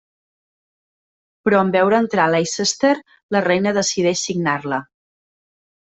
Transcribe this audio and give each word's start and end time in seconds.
Però 1.49 1.59
en 1.65 1.69
veure 1.77 1.99
entrar 2.05 2.25
a 2.25 2.33
Leicester, 2.37 2.95
la 3.37 3.45
reina 3.49 3.75
decideix 3.79 4.25
signar-la. 4.31 4.85